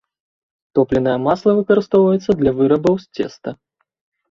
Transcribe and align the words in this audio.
Топленае 0.79 1.13
масла 1.25 1.51
выкарыстоўваецца 1.59 2.31
для 2.41 2.51
вырабаў 2.63 3.01
з 3.05 3.15
цеста. 3.15 3.49